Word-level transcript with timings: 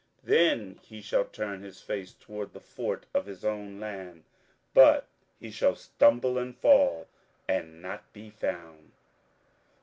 27:011:019 0.25 0.29
Then 0.35 0.79
he 0.81 0.99
shall 0.99 1.25
turn 1.25 1.61
his 1.61 1.79
face 1.83 2.13
toward 2.19 2.53
the 2.53 2.59
fort 2.59 3.05
of 3.13 3.27
his 3.27 3.45
own 3.45 3.79
land: 3.79 4.23
but 4.73 5.05
he 5.39 5.51
shall 5.51 5.75
stumble 5.75 6.39
and 6.39 6.57
fall, 6.57 7.05
and 7.47 7.83
not 7.83 8.11
be 8.11 8.31
found. 8.31 8.93